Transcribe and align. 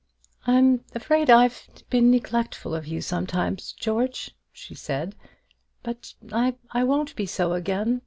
"I'm 0.47 0.83
afraid 0.95 1.29
I've 1.29 1.67
been 1.91 2.09
neglectful 2.09 2.73
of 2.73 2.87
you 2.87 3.01
sometimes, 3.01 3.71
George," 3.73 4.31
she 4.51 4.73
said; 4.73 5.15
"but 5.83 6.15
I 6.31 6.55
won't 6.83 7.15
be 7.15 7.27
so 7.27 7.53
again. 7.53 7.99